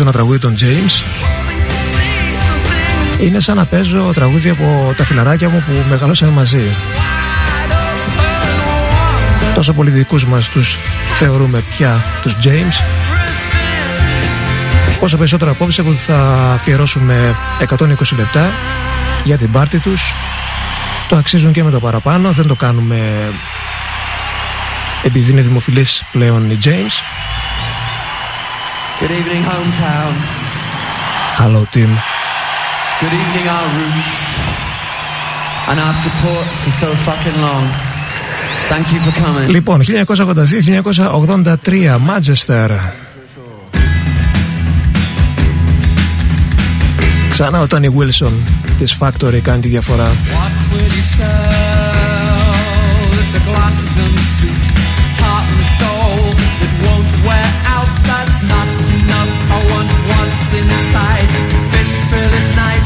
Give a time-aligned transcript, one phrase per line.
[0.00, 1.04] φορά που παίζω ένα τραγούδι των James.
[3.20, 6.76] Είναι σαν να παίζω τραγούδια από τα φιλαράκια μου που μεγαλώσαμε μαζί.
[9.54, 10.78] Τόσο πολύ δικούς μας τους
[11.12, 12.84] θεωρούμε πια τους James.
[15.00, 16.18] Όσο περισσότερο απόψε που θα
[16.54, 17.36] αφιερώσουμε
[17.68, 17.86] 120
[18.16, 18.50] λεπτά
[19.24, 20.14] για την πάρτι τους
[21.08, 22.98] το αξίζουν και με το παραπάνω δεν το κάνουμε
[25.02, 27.19] επειδή είναι δημοφιλής πλέον οι James
[29.01, 30.11] Good evening, hometown.
[31.41, 31.91] Hello, team.
[33.01, 34.13] Good evening, our roots.
[35.69, 37.65] And our support for so fucking long.
[38.71, 39.47] Thank you for coming.
[39.49, 42.69] Λοιπόν, 1982-1983, Manchester.
[47.29, 48.31] Ξανά ο Τόνι Wilson
[48.77, 50.05] της Factory κάνει τη διαφορά.
[50.05, 51.33] What will you sell?
[53.33, 54.65] The glasses and suit,
[55.21, 56.17] heart and soul
[56.59, 57.89] that won't wear out.
[58.09, 58.53] That's not enough.
[58.55, 58.68] I want
[60.30, 61.28] what's inside.
[61.72, 62.79] Fish fill at night.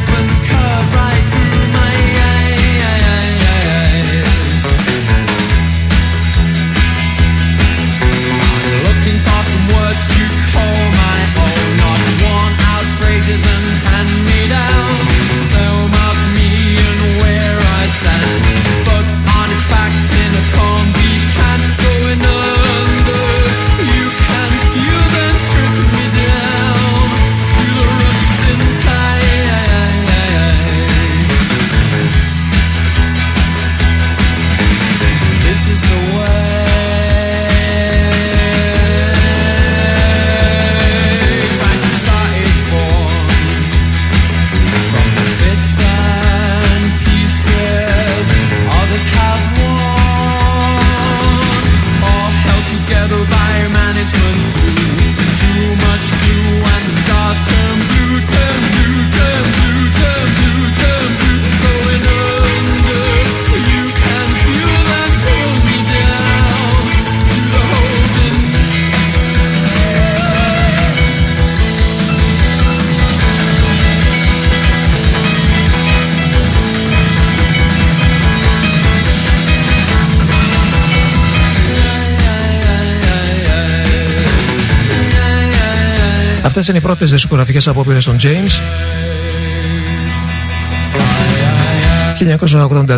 [86.57, 88.53] Αυτές είναι οι πρώτες δισκογραφικές απόπειρες των James.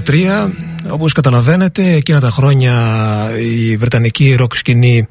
[0.00, 0.50] 1983
[0.88, 2.74] όπως καταλαβαίνετε εκείνα τα χρόνια
[3.40, 5.08] η βρετανική ροκ σκηνή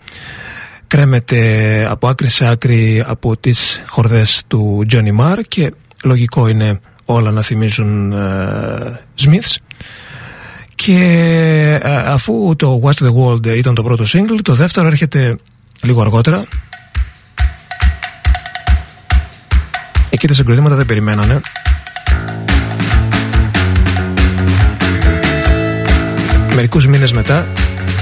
[0.88, 5.72] κρέμεται από άκρη σε άκρη από τις χορδές του Johnny Marr και
[6.04, 9.56] λογικό είναι όλα να θυμίζουν ε, Smiths.
[10.76, 11.00] Και
[11.84, 15.36] ε, αφού το Watch the World ήταν το πρώτο single το δεύτερο έρχεται
[15.82, 16.48] λίγο αργότερα
[20.26, 21.40] Εκεί τα συγκροτήματα δεν περιμένανε.
[26.56, 27.48] Μερικούς μήνες μετά,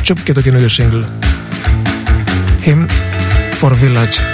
[0.01, 1.03] τσουπ και το καινούριο single.
[2.65, 2.85] Him
[3.61, 4.32] for Village.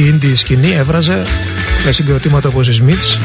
[0.00, 1.24] Εγγλέζικη indie σκηνή έβραζε
[1.84, 3.18] με συγκροτήματα όπως οι Smiths.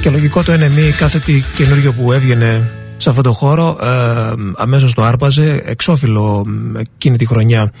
[0.00, 4.94] Και λογικό το NME κάθε τι καινούριο που έβγαινε σε αυτόν τον χώρο ε, αμέσως
[4.94, 5.62] το άρπαζε.
[5.64, 6.44] Εξώφυλλο
[6.78, 7.72] εκείνη τη χρονιά.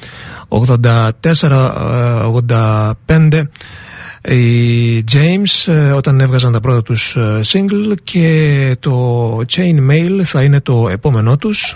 [0.48, 3.42] 84-85
[4.22, 10.42] οι James ε, όταν έβγαζαν τα πρώτα τους ε, single και το Chain Mail θα
[10.42, 11.74] είναι το επόμενό τους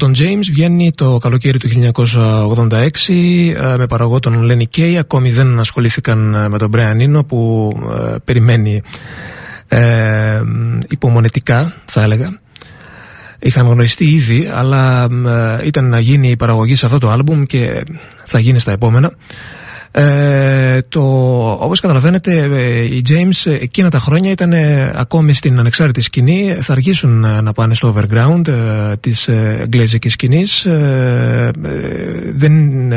[0.00, 1.68] πρώτο άλμπουμ των James βγαίνει το καλοκαίρι του
[2.68, 2.78] 1986
[3.08, 4.94] ε, με παραγωγό τον Lenny Kay.
[4.94, 7.70] Ακόμη δεν ασχολήθηκαν ε, με τον Brian Eno που
[8.12, 8.82] ε, περιμένει
[9.68, 10.40] ε,
[10.88, 12.38] υπομονετικά θα έλεγα.
[13.38, 15.08] Είχαν γνωριστεί ήδη αλλά
[15.64, 17.84] ήταν να γίνει η παραγωγή σε αυτό το άλμπουμ και
[18.24, 19.12] θα γίνει στα επόμενα.
[19.92, 21.00] Ε, το,
[21.60, 26.56] όπως καταλαβαίνετε ε, οι James εκείνα τα χρόνια ήταν ε, ακόμη στην ανεξάρτητη σκηνή.
[26.60, 30.66] Θα αργήσουν ε, να πάνε στο overground ε, της εγγλέζικης σκηνής.
[32.32, 32.92] Δεν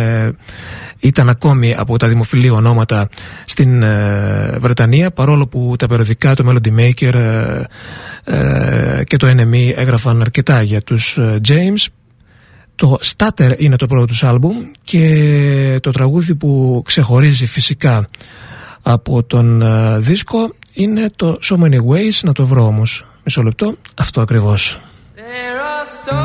[1.00, 3.10] ήταν ακόμη από τα δημοφιλή ονόματα
[3.46, 3.84] στην
[4.58, 7.14] Βρετανία παρόλο που τα περιοδικά το Melody Maker
[9.04, 11.86] και το NME έγραφαν αρκετά για τους James
[12.76, 18.10] το Stutter είναι το πρώτο τους άλμπουμ και το τραγούδι που ξεχωρίζει φυσικά
[18.82, 23.78] από τον uh, δίσκο είναι το So Many Ways, να το βρω όμως μισό λεπτό,
[23.96, 24.80] αυτό ακριβώς.
[25.16, 26.22] There are so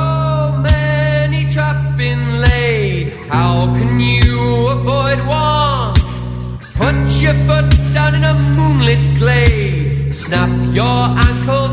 [0.68, 4.40] many traps been laid How can you
[4.76, 5.94] avoid one?
[6.80, 11.67] Put your foot down in a moonlit glade Snap your ankles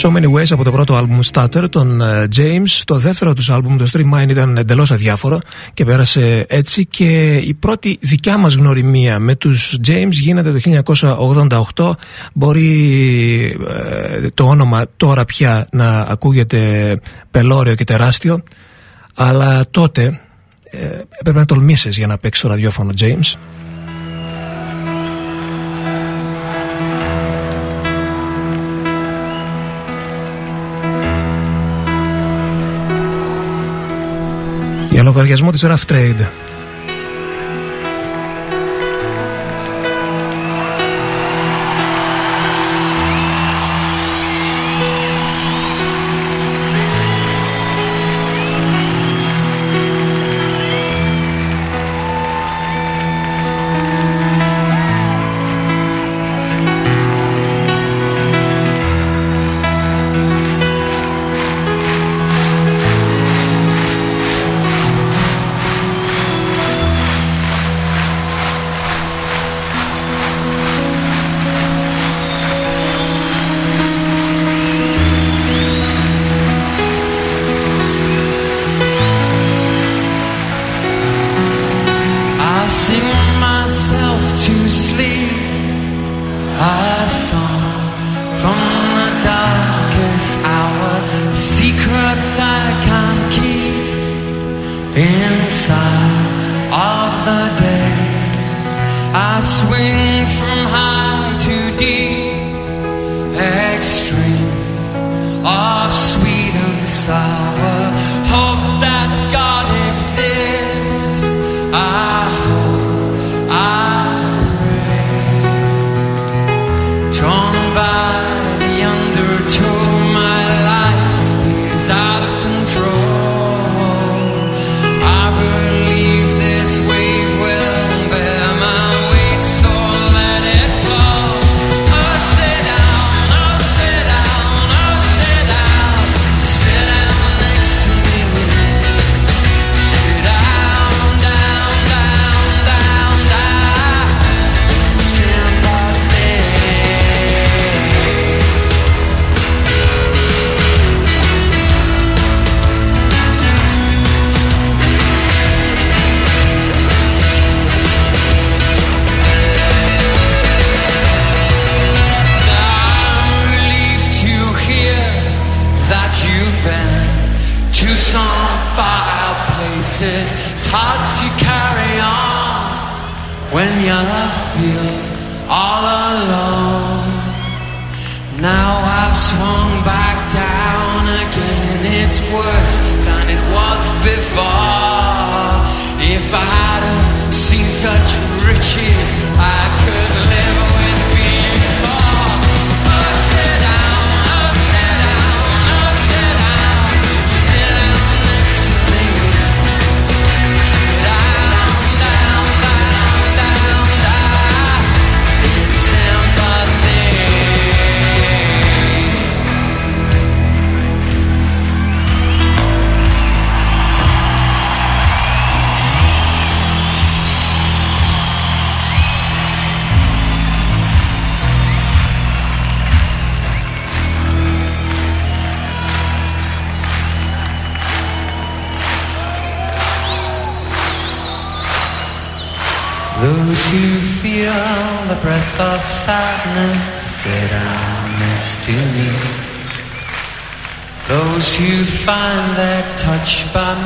[0.00, 2.82] So Many Ways από το πρώτο άλμπουμ Stutter, τον ε, James.
[2.84, 5.38] Το δεύτερο τους άλμπουμ, το Stream Mine, ήταν εντελώς αδιάφορο
[5.74, 10.82] και πέρασε έτσι και η πρώτη δικιά μας γνωριμία με τους James γίνεται το
[11.74, 11.90] 1988.
[12.32, 18.42] Μπορεί ε, το όνομα τώρα πια να ακούγεται πελώριο και τεράστιο,
[19.14, 20.20] αλλά τότε
[20.64, 20.86] ε,
[21.18, 23.34] έπρεπε να τολμήσεις για να παίξει το ραδιόφωνο James.
[35.18, 36.47] λογαριασμό της Rough Trade.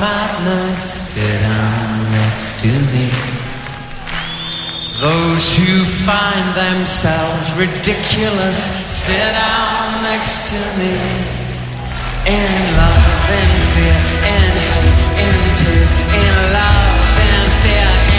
[0.03, 3.07] Madness sit down next to me.
[4.99, 8.59] Those who find themselves ridiculous
[8.91, 10.95] sit down next to me.
[12.27, 12.51] In
[12.83, 13.99] love and fear,
[14.35, 16.99] in hate and tears, in love
[17.31, 18.12] and fear,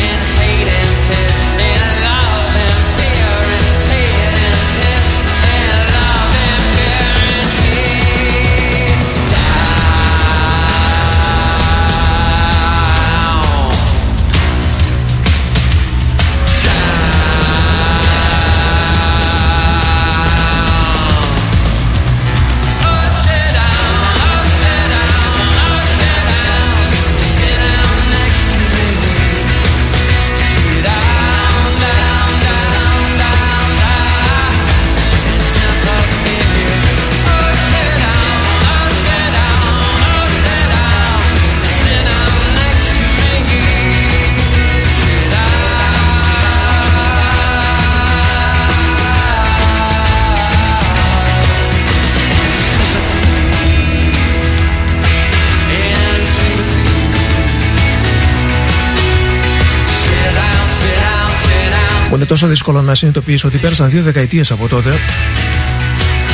[62.24, 65.00] είναι τόσο δύσκολο να συνειδητοποιήσω ότι πέρασαν δύο δεκαετίες από τότε.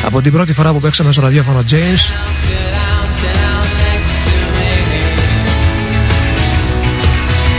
[0.06, 2.14] Από την πρώτη φορά που παίξαμε στο ραδιόφωνο James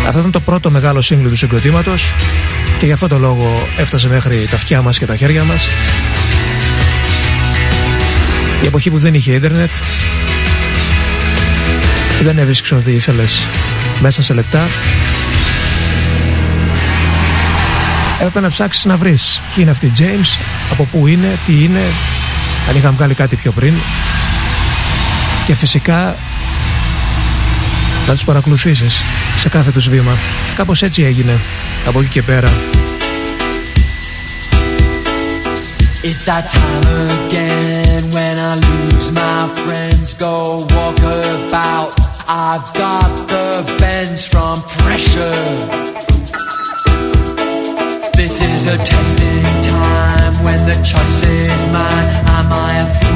[0.07, 2.15] Αυτό ήταν το πρώτο μεγάλο σύγκλι του συγκροτήματος
[2.79, 5.69] και γι' αυτό το λόγο έφτασε μέχρι τα αυτιά μας και τα χέρια μας.
[8.63, 9.71] Η εποχή που δεν είχε ίντερνετ,
[12.23, 13.43] δεν έβρισκες ό,τι ήθελες
[14.01, 14.65] μέσα σε λεπτά.
[18.21, 20.39] Έπρεπε να ψάξεις να βρεις ποιοι είναι αυτοί οι James,
[20.73, 21.81] από πού είναι, τι είναι,
[22.69, 23.75] αν είχαν βγάλει κάτι πιο πριν.
[25.47, 26.17] Και φυσικά
[28.07, 29.03] να τους παρακολουθήσεις
[29.37, 30.19] σε κάθε τους βήμα.
[30.57, 31.41] Κάπως έτσι έγινε
[31.87, 32.51] από εκεί και πέρα.
[36.03, 36.87] It's that time
[37.19, 40.99] again when I lose my friends, go walk
[41.37, 41.91] about.
[42.27, 43.49] I've got the
[43.81, 45.80] bends from pressure.
[48.71, 52.09] A testing time when the choice is mine.
[52.39, 53.10] Am I a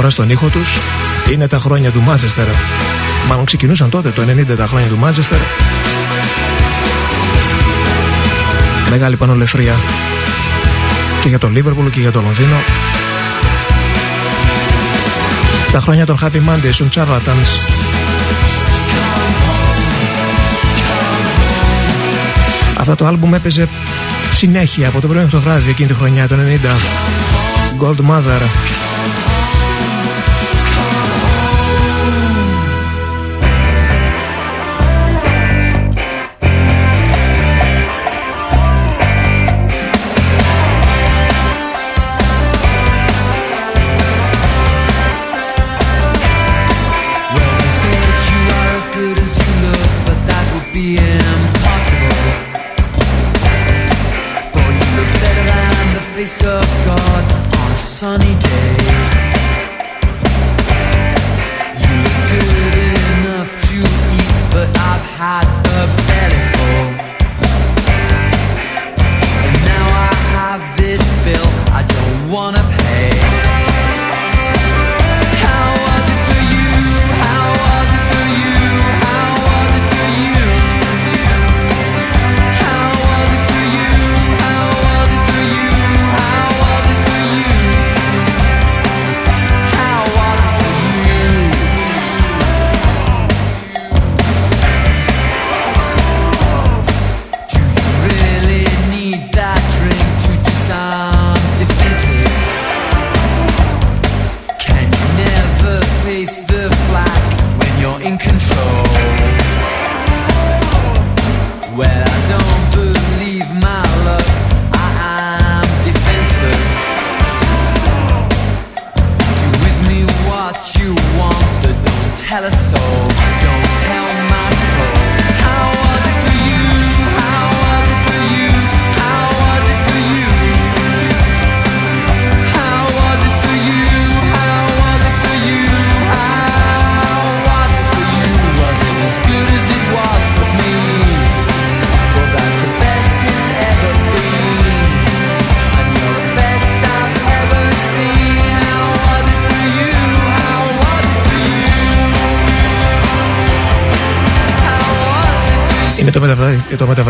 [0.00, 0.78] διαφορά στον ήχο τους
[1.32, 2.44] είναι τα χρόνια του Μάντσεστερ.
[3.28, 5.38] Μάλλον ξεκινούσαν τότε το 90 τα χρόνια του Μάντσεστερ.
[8.90, 9.76] Μεγάλη πανολεθρία
[11.22, 12.56] και για το Λίβερπουλ και για το Λονδίνο.
[15.72, 17.50] Τα χρόνια των Happy Mondays, των Charlatans.
[22.78, 23.68] Αυτό το άλμπουμ έπαιζε
[24.30, 26.76] συνέχεια από το πρωί μέχρι το βράδυ εκείνη τη χρονιά, το 90.
[27.80, 28.87] Gold Mother.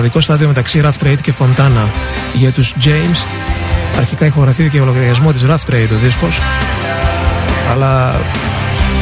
[0.09, 1.89] Το μεταβατικό στάδιο μεταξύ Rough Trade και Fontana
[2.35, 3.27] για τους James.
[3.99, 6.41] Αρχικά ηχογραφήθηκε για λογαριασμό της Rough Trade ο δίσκος
[7.71, 8.21] αλλά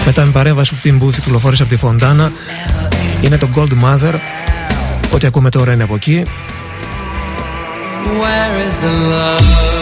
[0.04, 2.30] μετά με παρέμβαση που την Booth κυκλοφόρησε από τη Fontana.
[3.20, 4.14] Είναι το Gold Mother.
[5.14, 6.22] Ό,τι ακούμε τώρα είναι από εκεί.
[8.20, 9.75] Where is the love?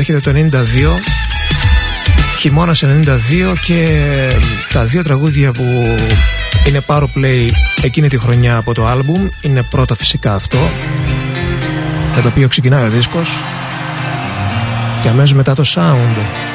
[0.00, 0.62] Έρχεται το 92
[2.38, 2.84] χειμώνα 92
[3.62, 3.88] και
[4.72, 5.96] τα δύο τραγούδια που
[6.68, 7.48] είναι Power Play
[7.82, 10.58] εκείνη τη χρονιά από το άλμπουμ είναι πρώτα φυσικά αυτό
[12.16, 13.30] με το οποίο ξεκινάει ο δίσκος
[15.02, 16.49] και αμέσως μετά το sound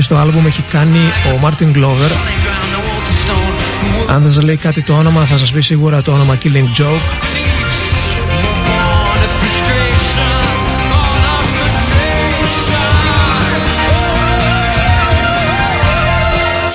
[0.00, 0.98] στο άλμπουμ έχει κάνει
[1.34, 2.16] ο Μάρτιν Glover
[4.08, 7.24] Αν δεν σας λέει κάτι το όνομα θα σας πει σίγουρα το όνομα Killing Joke.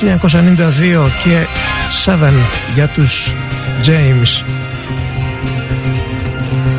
[0.01, 1.45] ...1992 και
[2.05, 2.17] 7
[2.73, 3.35] για τους
[3.85, 4.45] James.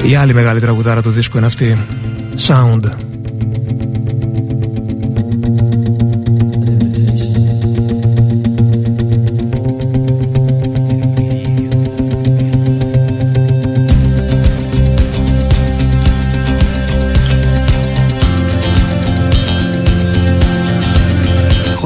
[0.03, 1.79] Η άλλη μεγάλη τραγουδάρα του δίσκου είναι αυτή
[2.47, 3.12] Sound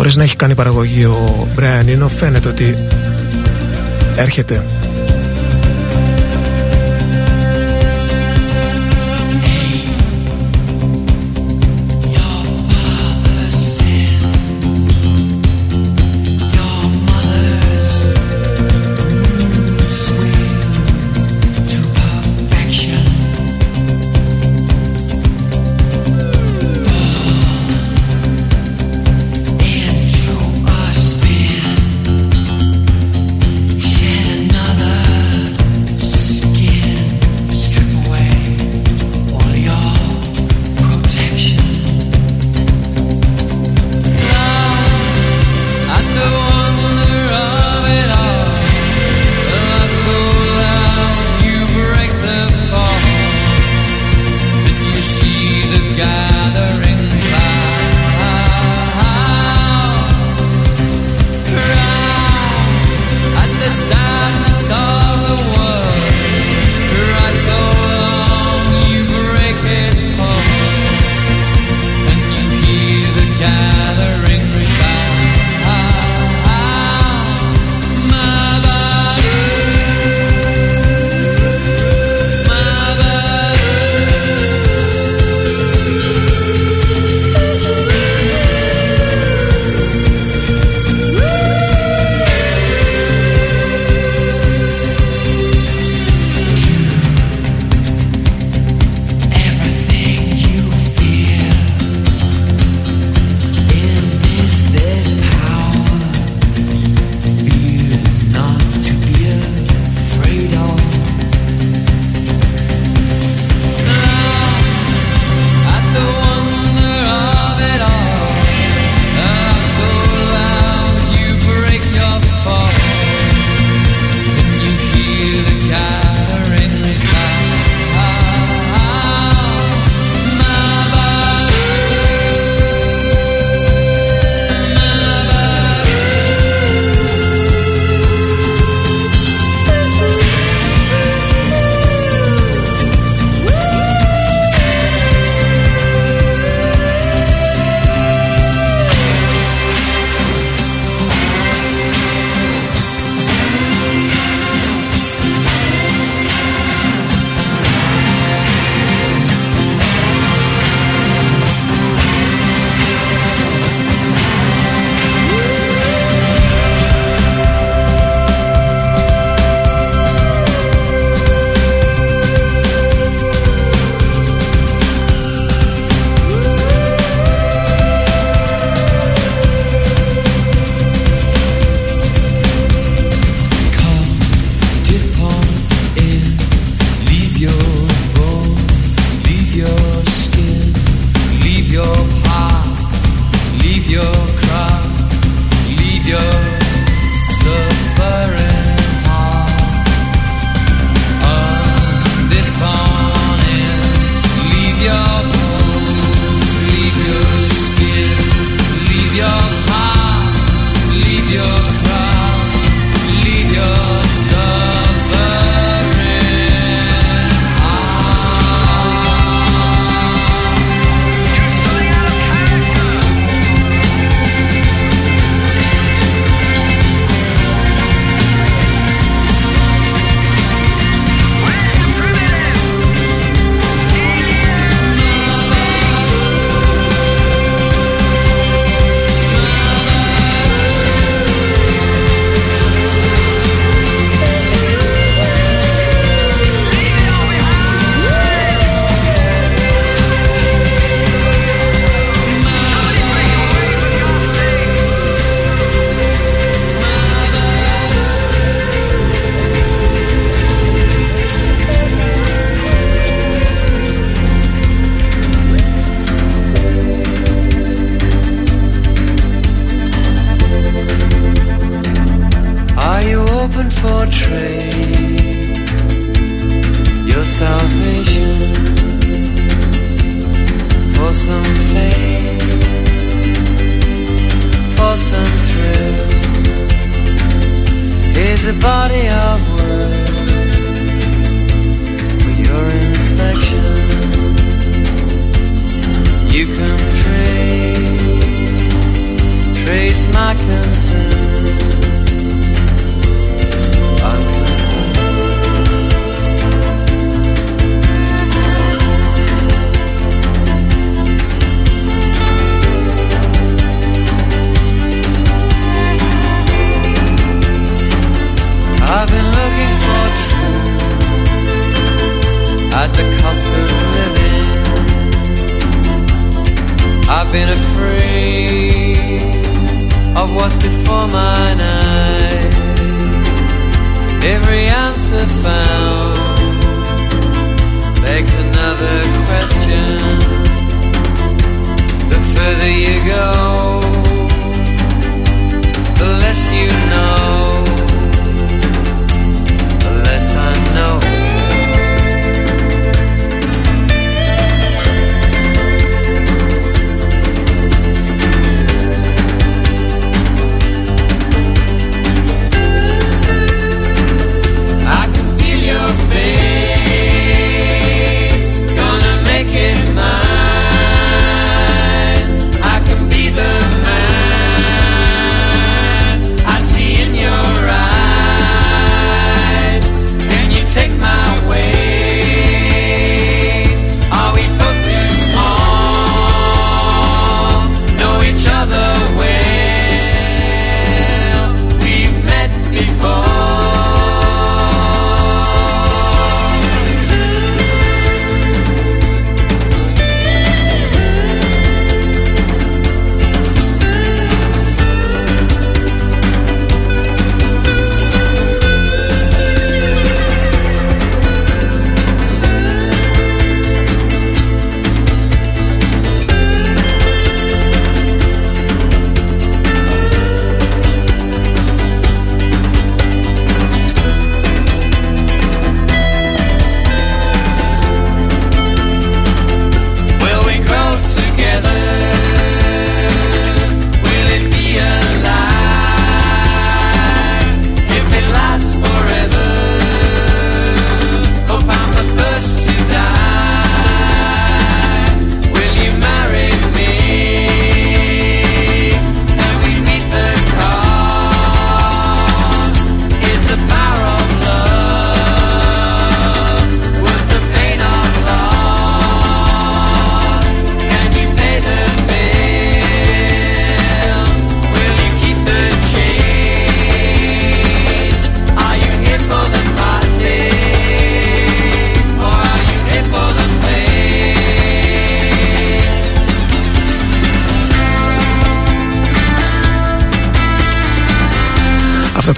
[0.09, 2.77] χωρίς να έχει κάνει παραγωγή ο Brian Eno φαίνεται ότι
[4.17, 4.65] έρχεται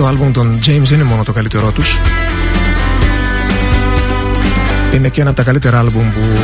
[0.01, 2.01] Αυτό το άλμπουμ των James δεν είναι μόνο το καλύτερό τους
[4.93, 6.41] Είναι και ένα από τα καλύτερα άλμπουμ που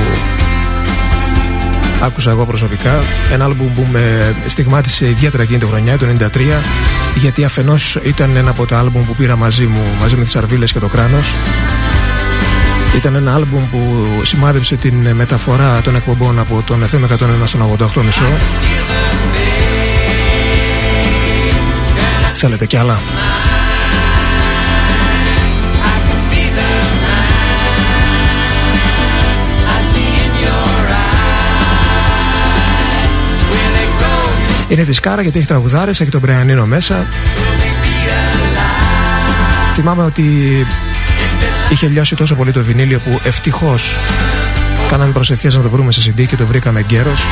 [2.00, 3.02] άκουσα εγώ προσωπικά
[3.32, 6.26] Ένα άλμπουμ που με στιγμάτισε ιδιαίτερα εκείνη τη χρονιά, το 93
[7.16, 10.72] Γιατί αφενός ήταν ένα από τα άλμπουμ που πήρα μαζί μου, μαζί με τις Αρβίλες
[10.72, 11.34] και το Κράνος
[12.96, 18.02] ήταν ένα άλμπουμ που σημάδεψε την μεταφορά των εκπομπών από τον FM 101 στον 88
[18.04, 18.24] μισό.
[22.34, 22.98] Θέλετε κι άλλα;
[34.68, 37.06] Είναι δισκάρα γιατί έχει τραγουδάρες, έχει τον Μπρεανίνο μέσα.
[39.72, 40.22] Θυμάμαι ότι
[41.70, 43.98] είχε λιώσει τόσο πολύ το βινίλιο που ευτυχώς
[44.88, 47.24] κάναμε προσευχές να το βρούμε σε CD και το βρήκαμε γκέρος.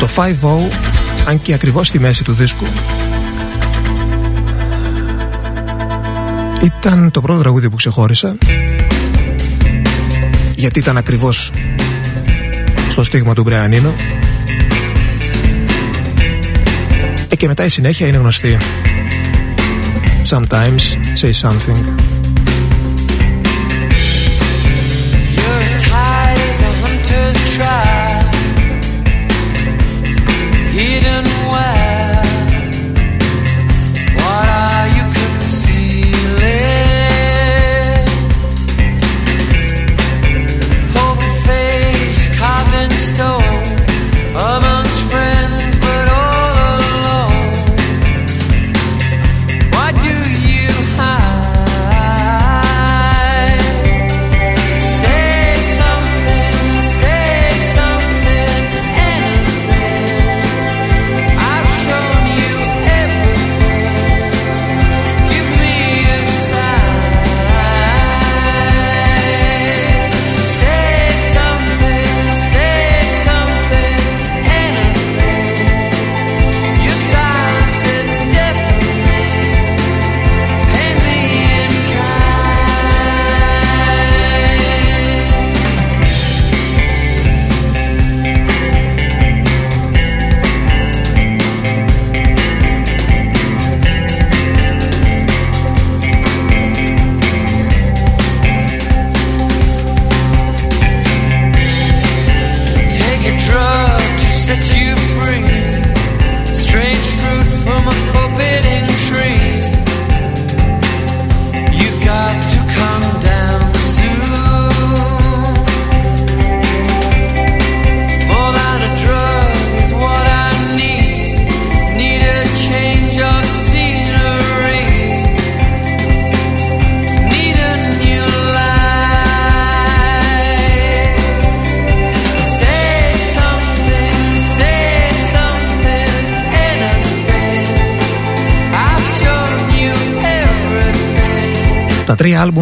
[0.00, 0.30] Το 5-0,
[1.26, 2.66] αν και ακριβώς στη μέση του δίσκου,
[6.62, 8.36] ήταν το πρώτο τραγούδι που ξεχώρισα
[10.54, 11.52] γιατί ήταν ακριβώς
[12.90, 13.94] στο στίγμα του Μπρεανίνο
[17.28, 18.56] ε, και μετά η συνέχεια είναι γνωστή.
[20.30, 20.82] Sometimes
[21.22, 22.19] say something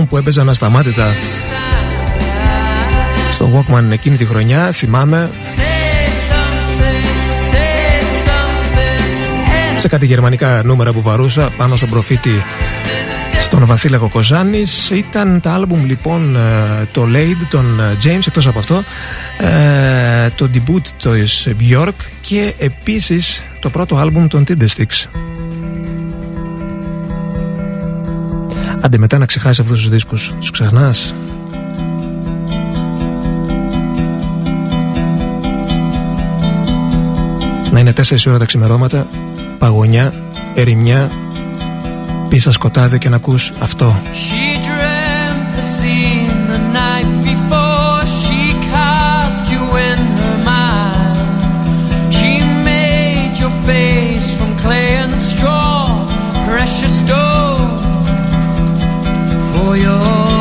[0.08, 1.14] που έπαιζαν ασταμάτητα
[3.30, 5.30] στο Walkman εκείνη τη χρονιά θυμάμαι.
[9.76, 12.42] Σε κάτι γερμανικά νούμερα που βαρούσα πάνω στον προφήτη
[13.40, 18.58] στον Βασίλα Κοκοζάνης ήταν τα άλμπουμ λοιπόν ε, το Lade των ε, James εκτός από
[18.58, 18.82] αυτό
[19.38, 25.27] ε, το debut της Björk και επίσης το πρώτο άλμπουμ των Tindersticks
[28.80, 30.34] Άντε μετά να ξεχάσεις αυτούς τους δίσκους.
[30.38, 31.14] Τους ξεχνάς.
[37.70, 39.06] Να είναι 4 ώρα τα ξημερώματα.
[39.58, 40.12] Παγωνιά,
[40.54, 41.10] ερημιά.
[42.28, 44.00] Πίσα σκοτάδι και να ακούς αυτό.
[53.68, 55.76] Face from clay and straw,
[56.48, 57.27] precious stones
[59.68, 60.37] 所有。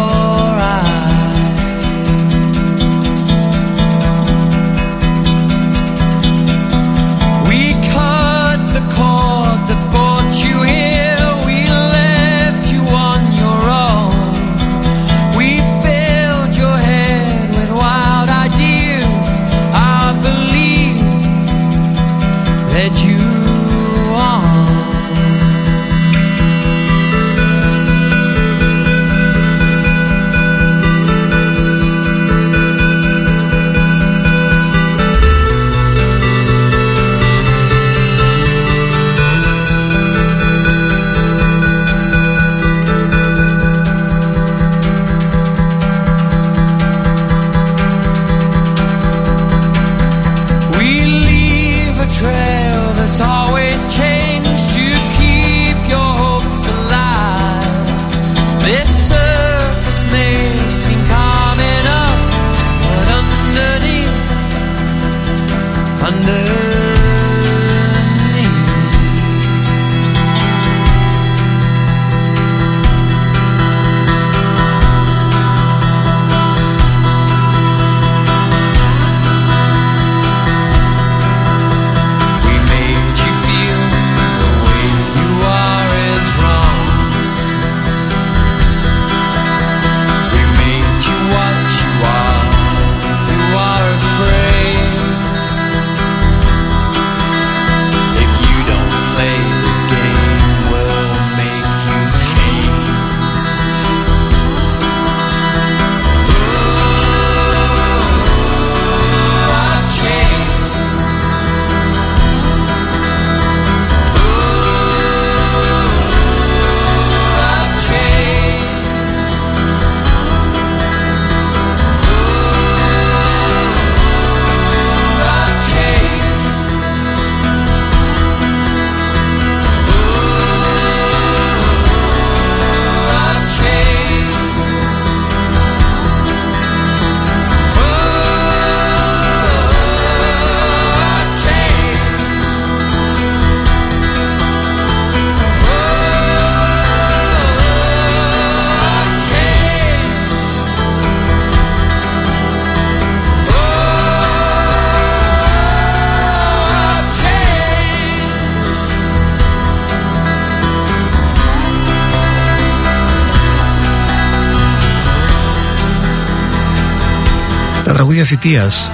[168.17, 168.91] Τραγούδια θητείας.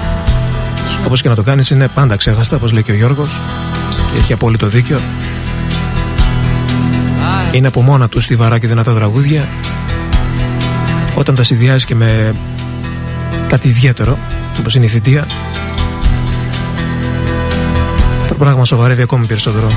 [1.05, 3.41] Όπως και να το κάνεις, είναι πάντα ξέχαστα, όπως λέει και ο Γιώργος.
[4.11, 4.99] Και έχει απόλυτο δίκιο.
[7.51, 9.47] Είναι από μόνα του στιβαρά και δυνατά τραγούδια.
[11.15, 12.35] Όταν τα συνδυάζει και με
[13.47, 14.17] κάτι ιδιαίτερο,
[14.59, 15.27] όπως είναι η θητεία,
[18.27, 19.71] το πράγμα σοβαρεύει ακόμη περισσότερο.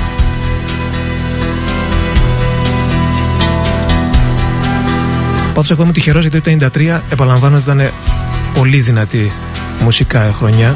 [5.53, 7.91] Πάντως, εγώ είμαι τυχερός γιατί το 1993 επαναλαμβάνω ότι ήταν
[8.57, 9.31] πολύ δυνατή
[9.79, 10.75] μουσικά χρονιά.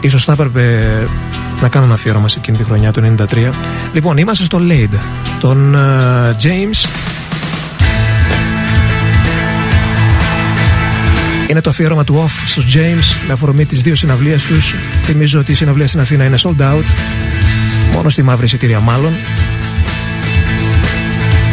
[0.00, 0.88] Ίσως θα έπρεπε
[1.60, 3.50] να κάνω ένα αφιέρωμα σε εκείνη τη χρονιά του 93
[3.92, 4.98] Λοιπόν είμαστε στο Lade
[5.40, 6.88] Τον uh, James.
[11.48, 14.74] Είναι το αφιέρωμα του Off στους James με αφορμή τις δύο συναυλίες τους.
[15.02, 16.84] Θυμίζω ότι η συναυλία στην Αθήνα είναι sold out.
[17.92, 19.12] Μόνο στη μαύρη εισιτήρια μάλλον.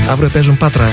[0.10, 0.90] Αύριο παίζουν Πάτρα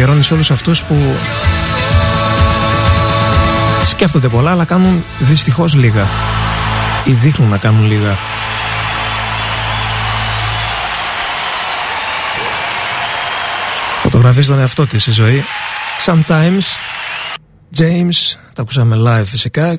[0.00, 0.94] αφιερώνεις σε όλους αυτούς που
[3.84, 6.06] σκέφτονται πολλά αλλά κάνουν δυστυχώς λίγα
[7.04, 8.16] ή δείχνουν να κάνουν λίγα.
[14.02, 15.44] Φωτογραφίζονται τον εαυτό της η ζωή.
[16.06, 16.64] Sometimes,
[17.78, 19.78] James, τα ακούσαμε live φυσικά.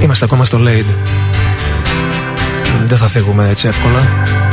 [0.00, 1.07] Είμαστε ακόμα στο Lade
[2.88, 4.47] δεν θα φύγουμε έτσι εύκολα.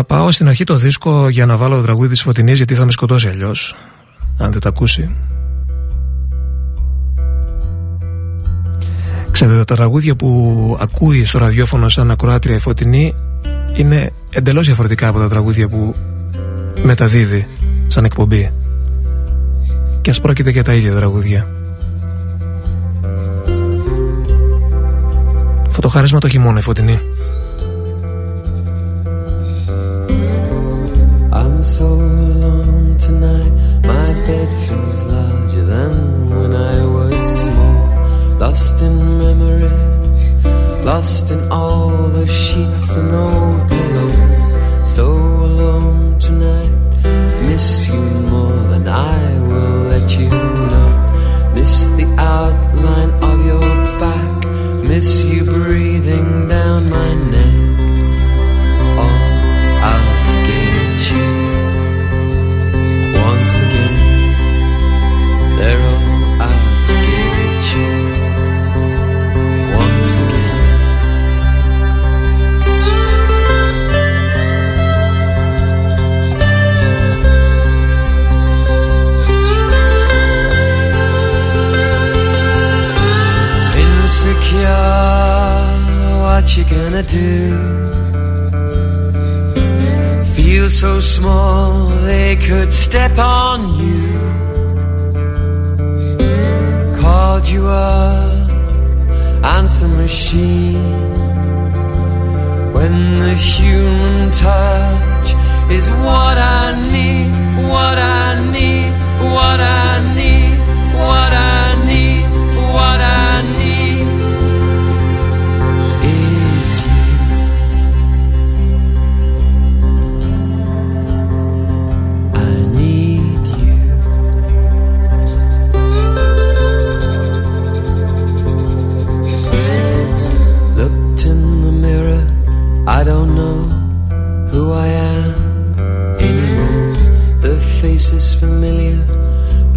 [0.00, 2.84] Θα πάω στην αρχή το δίσκο για να βάλω το τραγούδι της Φωτεινής γιατί θα
[2.84, 3.74] με σκοτώσει αλλιώς.
[4.38, 5.10] αν δεν τα ακούσει.
[9.30, 13.14] Ξέρετε, τα τραγούδια που ακούει στο ραδιόφωνο σαν ακροάτρια η Φωτεινή
[13.76, 15.94] είναι εντελώς διαφορετικά από τα τραγούδια που
[16.82, 17.46] μεταδίδει
[17.86, 18.50] σαν εκπομπή.
[20.00, 21.48] Και ας πρόκειται για τα ίδια τραγούδια.
[25.70, 26.98] Φωτοχάρισμα το χειμώνα η Φωτεινή.
[40.90, 44.48] Lost in all the sheets and old pillows.
[44.94, 45.06] So
[45.48, 46.74] alone tonight.
[47.48, 48.02] Miss you
[48.34, 50.30] more than I will let you
[50.70, 50.92] know.
[51.54, 53.70] Miss the outline of your
[54.02, 54.34] back.
[54.90, 56.49] Miss you breathing
[86.40, 87.54] what you gonna do?
[90.34, 94.02] Feel so small they could step on you.
[96.98, 98.48] Called you up,
[99.58, 100.80] answer machine.
[102.72, 105.28] When the human touch
[105.70, 107.28] is what I need,
[107.68, 108.90] what I need,
[109.36, 110.56] what I need,
[111.04, 111.79] what I need,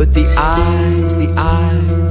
[0.03, 2.02] but the eyes, the eyes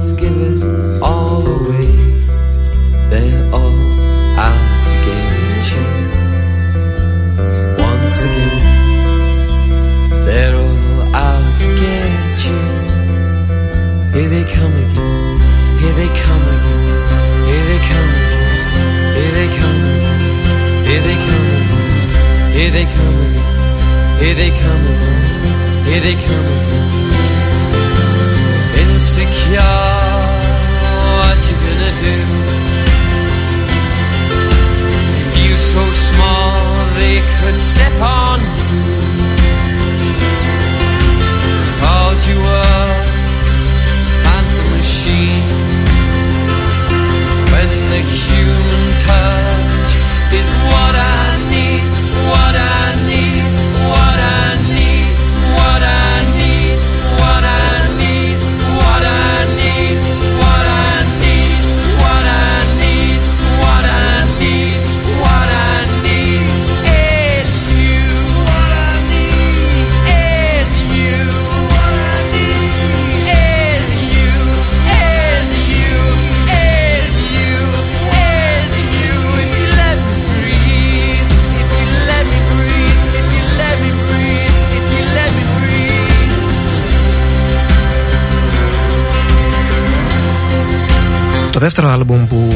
[91.93, 92.53] άλμπουμ που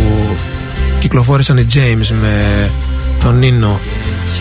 [0.99, 2.69] κυκλοφόρησαν οι James με
[3.23, 3.79] τον Νίνο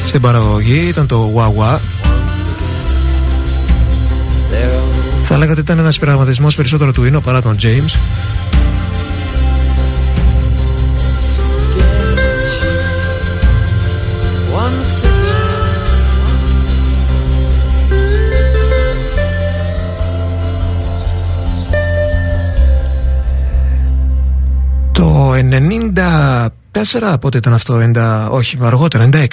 [0.07, 1.79] στην παραγωγή ήταν το Wah Wah.
[5.23, 7.99] Θα έλεγα ότι ήταν ένας πειραματισμός περισσότερο του Ίνο παρά τον James.
[25.51, 29.27] 94, πότε ήταν αυτό, 90, όχι αργότερα, 96.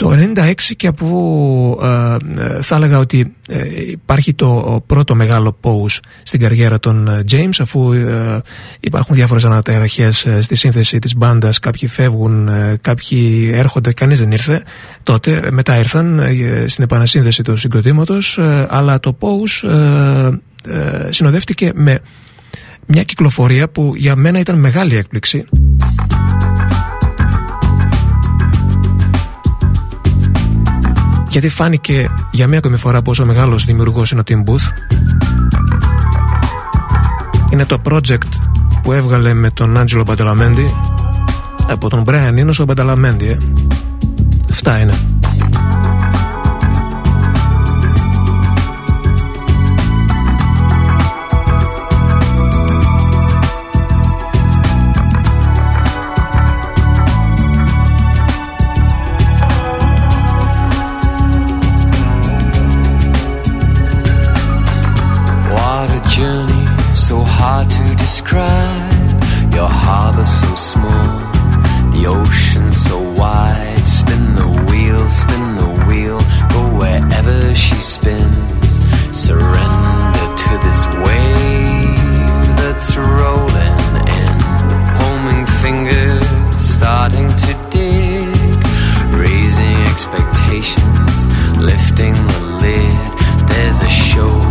[0.00, 5.98] Το 96 και από ε, ε, θα έλεγα ότι ε, υπάρχει το πρώτο μεγάλο pause
[6.22, 8.40] στην καριέρα των ε, James αφού ε,
[8.80, 14.30] υπάρχουν διάφορες αναταραχές ε, στη σύνθεση της μπάντας κάποιοι φεύγουν, ε, κάποιοι έρχονται κανείς δεν
[14.30, 14.62] ήρθε
[15.02, 20.28] τότε μετά ήρθαν ε, στην επανασύνδεση του συγκροτήματος ε, αλλά το pause ε,
[20.68, 22.00] ε, συνοδεύτηκε με
[22.86, 25.44] μια κυκλοφορία που για μένα ήταν μεγάλη έκπληξη.
[31.28, 34.68] Γιατί φάνηκε για μία ακόμη φορά πόσο μεγάλος δημιουργός είναι ο Tim Booth.
[37.52, 38.28] Είναι το project
[38.82, 40.74] που έβγαλε με τον Άντζελο Μπανταλαμέντι
[41.68, 43.36] από τον Brian Eno στο Μπανταλαμέντι ε.
[44.50, 44.94] αυτά είναι
[68.10, 69.22] describe
[69.54, 71.10] your harbor so small,
[71.92, 73.86] the ocean so wide.
[73.86, 76.18] Spin the wheel, spin the wheel,
[76.54, 78.72] go wherever she spins.
[79.26, 83.78] Surrender to this wave that's rolling
[84.18, 84.34] in.
[85.02, 86.26] Homing fingers
[86.58, 88.60] starting to dig,
[89.14, 91.16] raising expectations,
[91.58, 93.48] lifting the lid.
[93.50, 94.49] There's a show